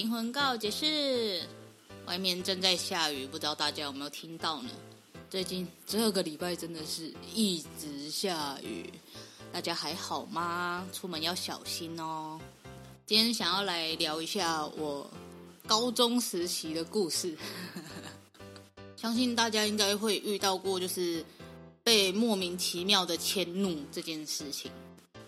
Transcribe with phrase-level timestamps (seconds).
[0.00, 1.42] 灵魂告解室，
[2.06, 4.70] 外面正在下雨，不知道大家有没有听到呢？
[5.28, 8.90] 最近这个礼拜真的是一直下雨，
[9.52, 10.88] 大家还好吗？
[10.90, 12.40] 出门要小心哦。
[13.04, 15.06] 今天想要来聊一下我
[15.66, 17.36] 高中时期的故事，
[18.96, 21.22] 相信大家应该会遇到过，就是
[21.84, 24.72] 被莫名其妙的迁怒这件事情。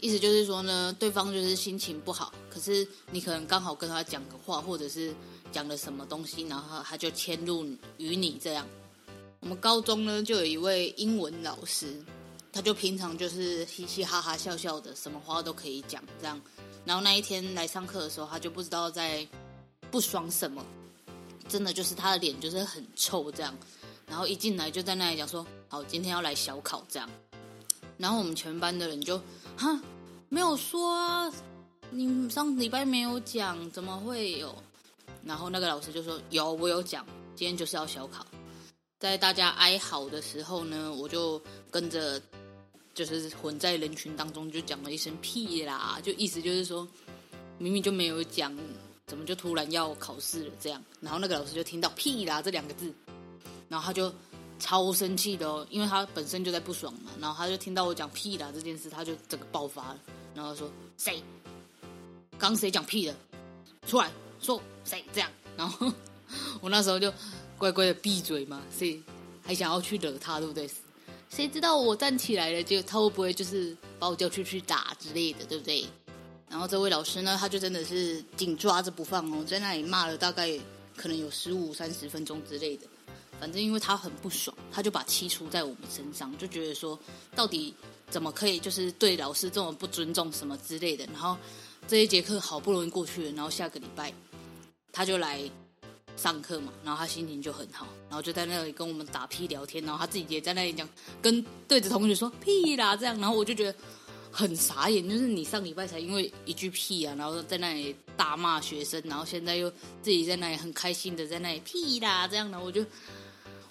[0.00, 5.12] 意思就是说呢，对方就是心情不好，可是你可能刚好跟他讲个话，或者是
[5.50, 7.64] 讲了什么东西，然后他就迁怒
[7.96, 8.66] 于你这样。
[9.40, 12.02] 我们高中呢就有一位英文老师，
[12.52, 16.40] 他就平常就是嘻嘻哈哈笑笑的，什么话都可以讲这样。
[16.84, 19.26] 然后那一天来上课的时候，他就不知道在
[19.90, 20.64] 不爽什么，
[21.48, 23.56] 真的就是他的脸就是很臭这样。
[24.06, 27.08] 然后一进来就在那里讲说：“好，今天要来小考这样。”
[27.98, 29.20] 然后我们全班的人就。
[29.56, 29.78] 哈，
[30.28, 31.32] 没有说啊，
[31.90, 34.54] 你上礼拜没有讲，怎么会有？
[35.24, 38.24] 然后那个老师就说有，我有讲，今天就是要小考。
[39.00, 42.22] 在大家哀嚎的时候呢，我就跟着，
[42.94, 46.86] 就是混在人群当中，就讲了一声屁啦，就意思就是说，
[47.58, 48.56] 明明就没有讲，
[49.06, 50.80] 怎么就突然要考试了这样？
[51.00, 52.94] 然后那个老师就听到屁啦这两个字，
[53.68, 54.12] 然后他就。
[54.58, 59.98] 超生气的哦，因为他本身就在不爽嘛，然后他就听到我讲屁啦这件事，他就整个爆发了，
[60.34, 61.22] 然后说谁？
[62.38, 63.14] 刚谁讲屁的？
[63.86, 64.10] 出来
[64.40, 65.30] 说谁这样？
[65.56, 65.92] 然后
[66.60, 67.12] 我那时候就
[67.56, 69.02] 乖乖的闭嘴嘛，谁
[69.42, 70.68] 还想要去惹他，对不对？
[71.30, 75.86] 谁知道我站起来了，就他会不会就是把我叫出去打之类的，对不对？
[76.48, 80.58] 然后这位老师呢，他就真的是紧抓着不放哦，在那里骂了大概
[80.96, 82.86] 可能有十五三十分钟之类的。
[83.40, 86.98] 反正因为他很不爽，他就把气出在我们身上，就觉得说，
[87.36, 87.72] 到底
[88.10, 91.06] 怎么可以就是对老师这么不尊重什么之类的。
[91.06, 91.36] 然后
[91.86, 94.12] 这一节课好不容易过去了，然后下个礼拜
[94.92, 95.40] 他就来
[96.16, 100.88] 上课嘛，然后他心情就很好，然后就在那里跟我们打屁聊天，然后他自己也在那里讲，
[101.22, 103.78] 跟对着同学说屁啦这样，然后我就觉得
[104.32, 109.70] 很傻眼，就是你上礼拜才因为一句屁啊，然后在那里大骂学生，然后现在又
[110.02, 112.84] 自己在那里很开心的在那里屁啦这样的，我就。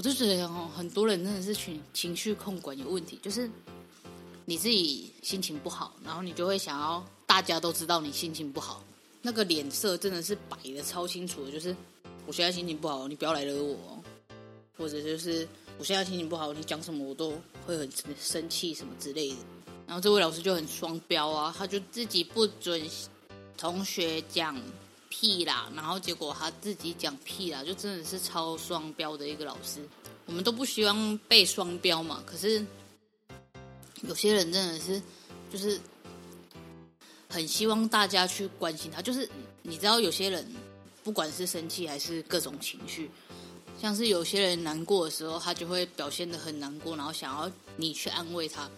[0.00, 3.46] 我就觉得哦，很多人真的是情情绪控管有问题，就是
[4.46, 8.82] 你自己心情不好，然后你就会想要大家都知道你心情不好，
[9.20, 11.76] 那个脸色真的是摆得超清楚的，就是
[12.26, 14.02] 我现在心情不好，你不要来惹我，
[14.78, 15.46] 或者就是
[15.76, 17.34] 我现在心情不好，你讲什么我都
[17.66, 17.86] 会很
[18.18, 19.36] 生气什么之类的。
[19.86, 22.80] 然后这位老师就很双标啊，他就自己不准
[23.58, 24.58] 同学讲。
[25.10, 29.86] 屁啦，然后结果他自己讲屁啦，就真的是超双标的一个老师。
[30.24, 32.64] 我们都不希望被双标嘛，可是
[34.02, 35.02] 有些人真的是
[35.52, 35.78] 就是
[37.28, 39.02] 很希望大家去关心他。
[39.02, 39.28] 就是
[39.62, 40.46] 你知道，有些人
[41.02, 43.10] 不管是生气还是各种情绪，
[43.82, 48.70] 像是有些人难过的时候，他就会表现的很难过，然后想要你去安慰他。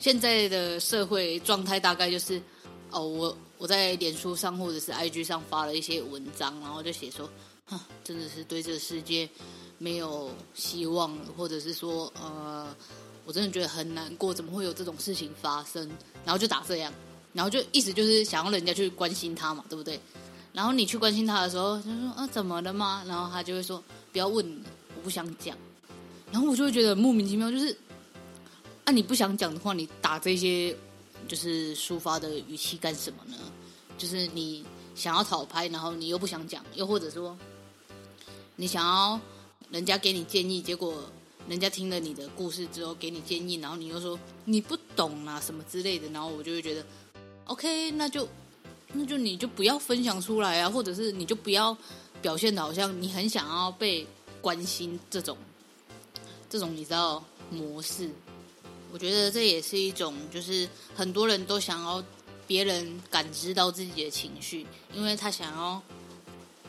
[0.00, 2.42] 现在的社会状态大概就是，
[2.90, 3.38] 哦，我。
[3.60, 7.28] 我在脸书上或者是 IG 上发了一些文章，然后就写说，
[7.66, 9.28] 哼，真的是对这个世界
[9.76, 12.74] 没有希望，或者是说，呃，
[13.26, 15.86] 我真的觉得很难过，怎么会有这种事情发生？
[16.24, 16.90] 然后就打这样，
[17.34, 20.00] 然后就意思就是想要人家去关心他嘛，对不对？
[20.54, 23.04] 然后你去关心他的时候，他说，啊，怎么了吗？
[23.06, 24.64] 然后他就会说，不要问，
[24.96, 25.54] 我不想讲。
[26.32, 27.76] 然后我就会觉得莫名其妙，就是，
[28.84, 30.74] 啊，你不想讲的话，你打这些。
[31.30, 33.36] 就是抒发的语气干什么呢？
[33.96, 34.64] 就是你
[34.96, 37.38] 想要讨拍，然后你又不想讲，又或者说
[38.56, 39.20] 你想要
[39.70, 41.04] 人家给你建议，结果
[41.46, 46.84] 人家听了你的故事之后给你建议，然后你又说你不懂啊什么之类的，然后我就会觉得
[47.44, 48.26] ，OK，那就
[48.92, 51.76] 那就你就不要分享出来啊，或者是你就不要
[52.20, 54.04] 表现的好像你很想要被
[54.40, 55.38] 关心这种
[56.48, 58.10] 这种你知道模式。
[58.92, 62.02] 我觉得这也是一种，就是很多人都想要
[62.46, 65.80] 别人感知到自己的情绪，因为他想要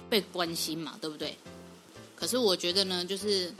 [0.07, 1.35] 被关心嘛，对不对？
[2.15, 3.51] 可是我觉得呢，就是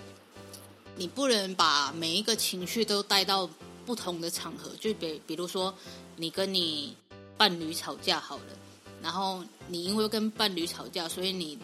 [0.96, 3.50] 你不能把每一个情绪都带到
[3.86, 5.74] 不同的场合，就比比如说
[6.16, 6.96] 你跟你
[7.38, 8.44] 伴侣吵架好了，
[9.02, 11.57] 然后你因为跟伴侣吵架，所以你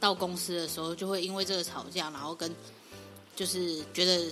[0.00, 2.52] 到公司的时候就会因为这个吵架，然后跟
[3.36, 4.26] 就是觉得。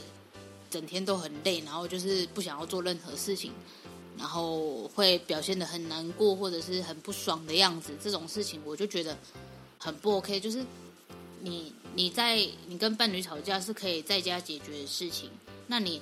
[0.70, 3.52] 整天都很累，然后就是不想要做任何事情，
[4.16, 7.92] 然后会表现得很难过或者是很不爽的样子。
[8.00, 9.18] 这种事情我就觉得
[9.78, 10.38] 很不 OK。
[10.38, 10.64] 就是
[11.40, 12.36] 你你在
[12.68, 15.28] 你跟伴侣吵架是可以在家解决的事情，
[15.66, 16.00] 那你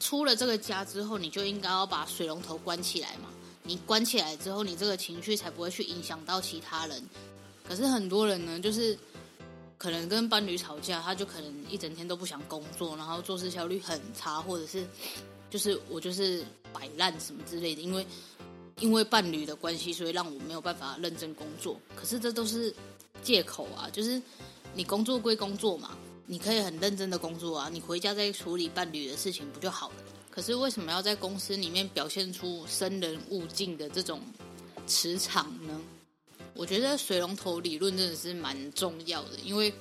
[0.00, 3.28] 出了这个家之后，你就应该要把水龙头关起来嘛。
[3.62, 7.02] 你关起来之后，你这个情绪才不会去影响到其他人。
[7.68, 8.98] 可是很多人呢，就是。
[9.80, 14.86] 可能跟伴侣吵架，他就可能一整天都不想工作，然后做事效率很差，或者是
[15.48, 17.80] 就是我就是摆烂什么之类的。
[17.80, 18.06] 因为
[18.78, 21.80] 因为伴侣的关系，所以让我没有办法认真工作。
[21.96, 22.74] 可是这都是
[23.22, 23.88] 借口啊！
[23.90, 24.20] 就是
[24.74, 29.94] 你工作归工作嘛，你可以很认真的工作啊，你回家再处理伴侣的事情不就好了？
[30.30, 34.20] 可是为什么要在公司里面表现出生人勿近的这种
[34.86, 35.80] 磁场呢？
[36.54, 39.72] 我觉得水龙头理论真的是蛮重要的，因为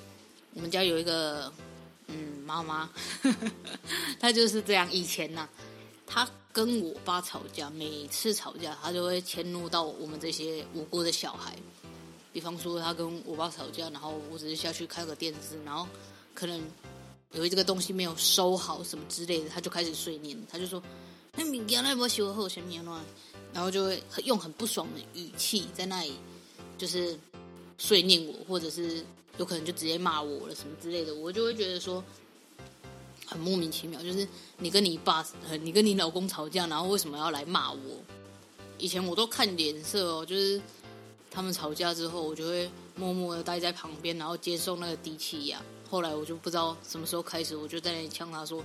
[0.54, 1.51] 我们家有一个
[2.07, 2.89] 嗯妈妈，
[4.19, 4.92] 她就是这样。
[4.92, 5.48] 以前呢、
[6.07, 11.56] 她跟我爸吵架，每次吵架她就会迁怒到我们这些无辜的小孩。
[12.31, 15.88] 比方说，她跟我爸吵架，然后我只是下去看个电视，然后
[16.33, 16.62] 可能
[17.33, 20.81] 有这个东西没有收好什么之类的，她就开始碎念，她就说
[21.36, 22.86] ：“那明天那不修好什么样？”
[23.51, 26.13] 然后就会用很不爽的语气在那里。
[26.80, 27.16] 就是
[27.78, 29.06] 碎念我，或者是
[29.38, 32.04] 有可能就直接骂我了什么之类的，我就会觉得说
[33.26, 34.02] 很莫名其妙。
[34.02, 34.28] 就是
[34.58, 35.24] 你跟你爸、
[35.62, 37.80] 你跟你老公吵架，然后为什么要来骂我？
[38.78, 40.62] 以前我都看脸色哦，就是
[41.30, 45.62] 他们吵架之后，我就会默默的待在旁边，然后接受那个低气压。
[45.90, 48.64] 后来我就不知道什么时候开始，我就在那里呛他说：“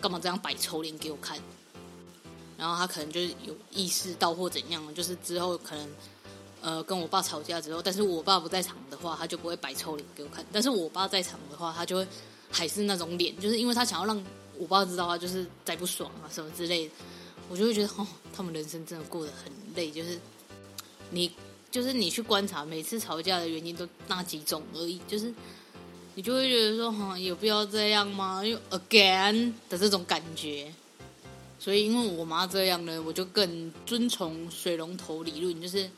[0.00, 1.38] 干嘛这样摆臭脸给我看？”
[2.56, 5.88] 然后他可能就是有意识到或怎样，就是之后可能。
[6.62, 10.44] 呃，跟我爸吵架之后，但是我爸不在场的话，他就不会摆臭脸给我看。
[10.52, 12.06] 但是我爸在场的话，他就会
[12.50, 14.22] 还是那种脸，就是因为他想要让
[14.58, 16.94] 我爸知道他就是在不爽啊什么之类的。
[17.48, 19.90] 我就会觉得哦，他们人生真的过得很累。
[19.90, 20.18] 就是
[21.10, 21.32] 你，
[21.70, 25.00] 就是你去观察，每次吵架的原因都那几种而已。
[25.08, 25.32] 就是
[26.14, 28.44] 你就会觉得说，哈，有必要这样吗？
[28.44, 30.70] 又 again 的这种感觉。
[31.58, 35.88] 所以因为我妈这样呢，我就更遵从水龙头理论，就是。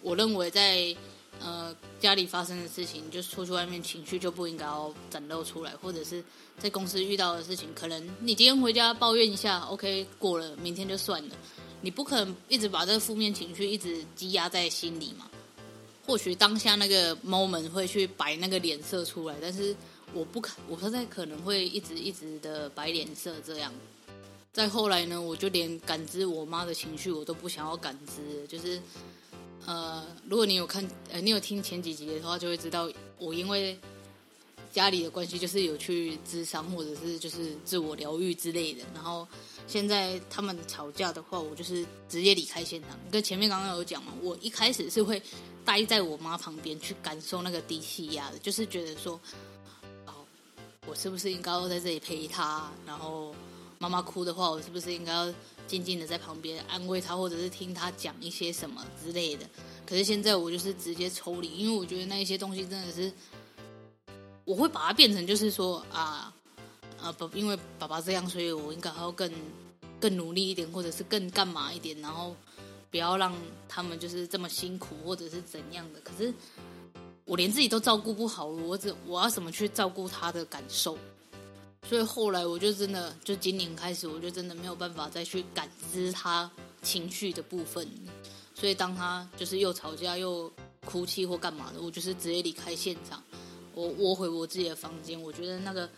[0.00, 0.94] 我认为在
[1.40, 6.22] 呃家里发生的事情，就出去外面情绪就不应该要展露出来，或者是
[6.58, 11.34] 在公司遇到的事情，可能你今天回家抱怨一下，OK 过了，明天就算了。
[11.80, 15.28] 你不可能一直把这个负面情绪一直积压在心里嘛。
[16.06, 19.76] 或许当下那个 moment 会去摆那个脸色出来，但是
[20.12, 23.72] 我不可，我不太可能会一直一直的摆脸色这样。
[24.52, 28.80] 再后来呢，我就连感知我妈的情绪，我都不想要感知，就是。
[29.66, 33.78] 呃，如果你有看，呃，你有听前几集的话，就会知道我因为
[34.72, 38.82] 家里的关系，就是有去咨商或者是就是自我疗愈之类的。
[38.94, 39.28] 然后
[39.66, 42.98] 现在他们吵架的话，我就是直接离开现场。
[43.10, 45.20] 跟前面刚刚有讲嘛，我一开始是会
[45.64, 49.20] 待在我妈旁边去感受那个低气压的，就是觉得说，
[50.06, 50.24] 哦，
[50.86, 52.70] 我是不是应该要在这里陪她？
[52.86, 53.34] 然后
[53.78, 55.34] 妈妈哭的话，我是不是应该要？
[55.68, 59.46] 静静的在旁边安慰他，或者是听他讲一些什么之类的。
[59.86, 63.12] 可是现在我就是直接抽离，因为我觉得那一些东西真的是，
[64.44, 66.34] 我会把它变成就是说啊
[67.00, 69.30] 啊不，因为爸爸这样，所以我应该要更
[70.00, 72.34] 更努力一点，或者是更干嘛一点，然后
[72.90, 73.34] 不要让
[73.68, 76.00] 他们就是这么辛苦，或者是怎样的。
[76.00, 76.32] 可是
[77.24, 80.96] 我连自己都照顾不好，我怎我要怎么去照顾他的感受？
[81.88, 86.50] 所以后来我就真的，就今年开始，我就真的没有办法再去感知他
[86.82, 87.88] 情绪的部分。
[88.54, 90.52] 所以当他就是又吵架又
[90.84, 93.22] 哭泣或干嘛的，我就是直接离开现场，
[93.74, 95.18] 我窝回我自己的房间。
[95.22, 95.88] 我觉得那个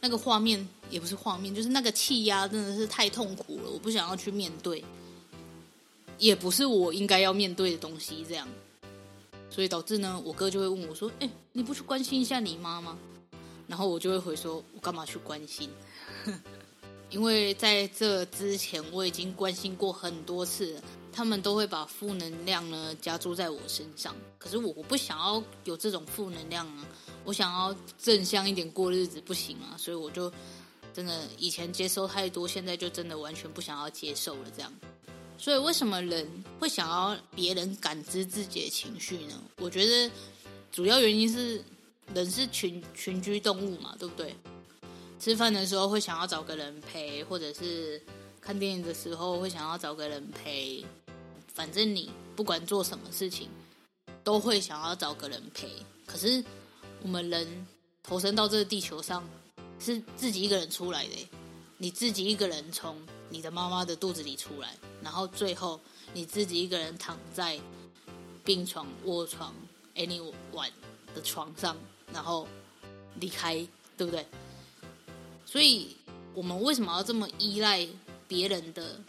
[0.00, 4.82] 那个画面也不是画面，就是那个气压真的是太痛苦了，我不想要去面对，
[6.18, 8.24] 也不是我应该要面对的东西。
[8.28, 8.48] 这样，
[9.50, 12.98] 所以导致呢，我哥就会问我说：“哎，你不去关心一下你妈吗？”
[13.68, 15.70] 然后我就会回说：“我干嘛去关心？
[17.10, 20.82] 因为在这之前我已经关心过很多次。
[21.10, 24.14] 他们都会把负能量呢加注在我身上。
[24.38, 26.86] 可是我我不想要有这种负能量啊，
[27.24, 30.32] 我想要正向一点过日子，不行啊，所以我就
[30.94, 34.72] 真的以前接受太多，现在就真的完全不想要接受了这样。
[35.38, 36.24] 所以为什么人
[36.60, 39.42] 会想要别人感知自己的情绪呢？
[39.56, 40.08] 我觉得
[40.70, 41.64] 主要原因是
[42.14, 44.34] 人是群群居动物嘛，对不对？
[45.20, 48.00] 吃饭的时候会想要找个人陪，或者是
[48.40, 50.84] 看电影的时候会想要找个人陪。
[51.52, 53.48] 反正你不管做什么事情，
[54.22, 55.68] 都会想要找个人陪。
[56.06, 56.42] 可是
[57.02, 57.66] 我们人
[58.02, 59.28] 投身到这个地球上，
[59.80, 61.28] 是自己一个人出来的。
[61.78, 62.96] 你自己一个人从
[63.28, 65.80] 你的妈妈的肚子里出来，然后最后
[66.12, 67.58] 你自己一个人躺在
[68.44, 69.52] 病床、卧床、
[69.94, 70.32] anyone
[71.22, 71.76] 床上，
[72.12, 72.46] 然后
[73.20, 73.54] 离开，
[73.96, 74.26] 对不对？
[75.44, 75.96] 所以
[76.34, 77.86] 我们为什么要这么依赖
[78.26, 79.00] 别人的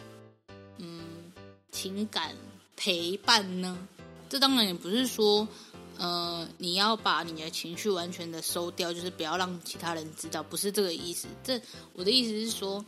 [0.77, 1.31] 嗯？
[1.71, 2.35] 情感
[2.75, 3.77] 陪伴呢？
[4.27, 5.47] 这当然也不是说，
[5.97, 11.27] 呃，你要把你的情绪完全的收掉，就是不要让其他人知道，不是这个意思。
[11.43, 11.61] 这
[11.93, 12.83] 我的意思是说，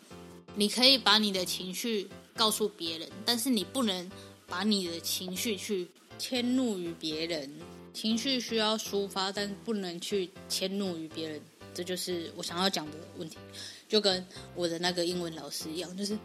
[0.55, 4.11] 你可以把你的情绪告诉别人，但是你不能
[4.47, 5.87] 把你的情绪去
[6.17, 7.51] 迁怒于别人。
[7.93, 11.41] 情绪需要抒发，但不能去迁怒于别人。
[11.73, 13.37] 这就是我想要讲的问题，
[13.87, 16.17] 就跟我的那个英文老师一样，就是。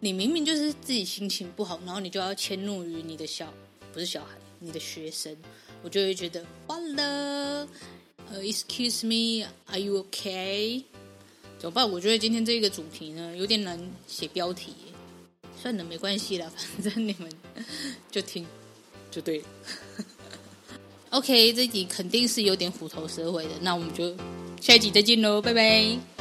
[0.00, 3.50] 你明明就是自己心情不好，然后你就要迁怒于你的小，
[3.90, 5.34] 不是小孩，你的学生，
[5.82, 7.66] 我就会觉得完了。
[8.30, 10.82] 呃，Excuse me，Are you okay？
[11.58, 11.90] 怎么办？
[11.90, 14.74] 我觉得今天这个主题呢，有点难写标题。
[15.62, 17.32] 算了，没关系啦，反正你们
[18.10, 18.46] 就听
[19.10, 19.46] 就对了。
[21.14, 24.12] OK，这集肯定是有点虎头蛇尾的，那我们就
[24.60, 26.13] 下一集再见喽，拜拜。